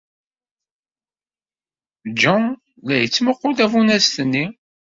Jean 2.21 2.43
la 2.87 2.95
yettmuqqul 3.01 3.53
tafunast-nni. 3.57 4.45